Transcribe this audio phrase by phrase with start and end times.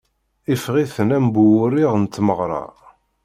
[0.53, 2.63] Iffeɣ-itent am bu wuṛiḍ n tmeɣṛa.